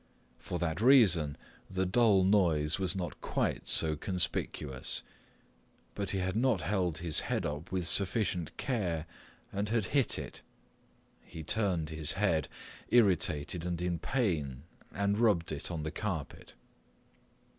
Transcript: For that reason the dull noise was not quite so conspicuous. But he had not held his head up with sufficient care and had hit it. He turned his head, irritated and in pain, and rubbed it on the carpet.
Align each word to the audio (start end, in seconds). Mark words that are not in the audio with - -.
For 0.39 0.57
that 0.57 0.81
reason 0.81 1.37
the 1.69 1.85
dull 1.85 2.23
noise 2.23 2.79
was 2.79 2.95
not 2.95 3.21
quite 3.21 3.67
so 3.67 3.95
conspicuous. 3.95 5.03
But 5.93 6.09
he 6.09 6.17
had 6.17 6.35
not 6.35 6.61
held 6.61 6.97
his 6.97 7.19
head 7.19 7.45
up 7.45 7.71
with 7.71 7.87
sufficient 7.87 8.57
care 8.57 9.05
and 9.53 9.69
had 9.69 9.85
hit 9.93 10.17
it. 10.17 10.41
He 11.23 11.43
turned 11.43 11.89
his 11.91 12.13
head, 12.13 12.47
irritated 12.89 13.63
and 13.63 13.79
in 13.79 13.99
pain, 13.99 14.63
and 14.91 15.19
rubbed 15.19 15.51
it 15.51 15.69
on 15.69 15.83
the 15.83 15.91
carpet. 15.91 16.55